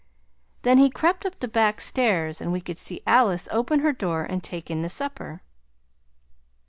[0.63, 4.23] Then he crept up the back stairs and we could see Alice open her door
[4.23, 5.43] and take in the supper.